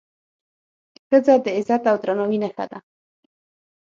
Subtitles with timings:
[1.07, 2.79] ښځه د عزت او درناوي نښه ده.